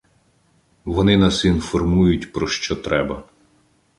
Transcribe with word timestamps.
Вони 0.85 1.17
нас 1.17 1.45
інформують 1.45 2.33
про 2.33 2.47
що 2.47 2.75
треба. 2.75 3.23